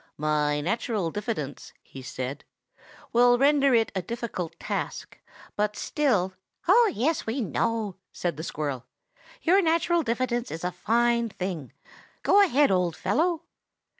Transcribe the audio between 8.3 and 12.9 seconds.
the squirrel. "Your natural diffidence is a fine thing. Go ahead,